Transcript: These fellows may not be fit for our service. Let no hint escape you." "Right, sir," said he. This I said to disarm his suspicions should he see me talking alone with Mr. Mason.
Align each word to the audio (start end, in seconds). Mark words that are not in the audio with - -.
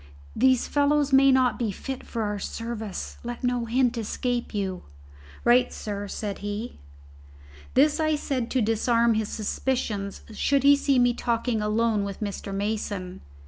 These 0.35 0.67
fellows 0.67 1.13
may 1.13 1.31
not 1.31 1.59
be 1.59 1.71
fit 1.71 2.07
for 2.07 2.23
our 2.23 2.39
service. 2.39 3.19
Let 3.23 3.43
no 3.43 3.65
hint 3.65 3.99
escape 3.99 4.51
you." 4.51 4.81
"Right, 5.43 5.71
sir," 5.71 6.07
said 6.07 6.39
he. 6.39 6.79
This 7.75 7.99
I 7.99 8.15
said 8.15 8.49
to 8.49 8.61
disarm 8.63 9.13
his 9.13 9.29
suspicions 9.29 10.23
should 10.33 10.63
he 10.63 10.75
see 10.75 10.97
me 10.97 11.13
talking 11.13 11.61
alone 11.61 12.03
with 12.03 12.19
Mr. 12.19 12.51
Mason. 12.51 13.21